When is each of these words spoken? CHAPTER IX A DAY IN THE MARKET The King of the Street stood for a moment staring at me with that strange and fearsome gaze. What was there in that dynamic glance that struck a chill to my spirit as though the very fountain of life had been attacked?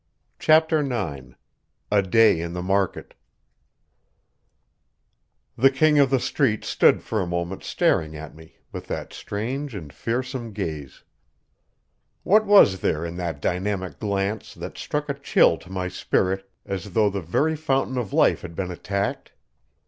CHAPTER 0.39 0.79
IX 0.79 1.35
A 1.91 2.01
DAY 2.01 2.41
IN 2.41 2.53
THE 2.53 2.63
MARKET 2.63 3.13
The 5.55 5.69
King 5.69 5.99
of 5.99 6.09
the 6.09 6.19
Street 6.19 6.63
stood 6.65 7.03
for 7.03 7.21
a 7.21 7.27
moment 7.27 7.63
staring 7.63 8.15
at 8.15 8.33
me 8.33 8.55
with 8.71 8.87
that 8.87 9.13
strange 9.13 9.75
and 9.75 9.93
fearsome 9.93 10.53
gaze. 10.53 11.03
What 12.23 12.47
was 12.47 12.79
there 12.79 13.05
in 13.05 13.15
that 13.17 13.43
dynamic 13.43 13.99
glance 13.99 14.55
that 14.55 14.75
struck 14.75 15.07
a 15.07 15.13
chill 15.13 15.55
to 15.59 15.71
my 15.71 15.87
spirit 15.87 16.49
as 16.65 16.93
though 16.93 17.11
the 17.11 17.21
very 17.21 17.55
fountain 17.55 17.99
of 17.99 18.11
life 18.11 18.41
had 18.41 18.55
been 18.55 18.71
attacked? 18.71 19.33